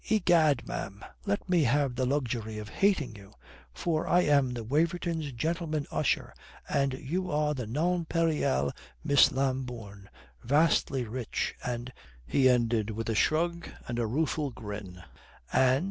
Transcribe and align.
"Egad, 0.09 0.67
ma'am, 0.67 1.05
let 1.27 1.47
me 1.47 1.61
have 1.61 1.95
the 1.95 2.07
luxury 2.07 2.57
of 2.57 2.69
hating 2.69 3.15
you. 3.15 3.33
For 3.71 4.07
I 4.07 4.21
am 4.21 4.49
the 4.55 4.63
Wavertons' 4.63 5.31
gentleman 5.31 5.85
usher 5.91 6.33
and 6.67 6.93
you 6.95 7.29
are 7.29 7.53
the 7.53 7.67
nonpareil 7.67 8.71
Miss 9.03 9.31
Lambourne, 9.31 10.09
vastly 10.43 11.03
rich 11.05 11.53
and" 11.63 11.93
he 12.25 12.49
ended 12.49 12.89
with 12.89 13.09
a 13.11 13.13
shrug 13.15 13.69
and 13.87 13.99
a 13.99 14.07
rueful 14.07 14.49
grin. 14.49 15.03
"And 15.53 15.79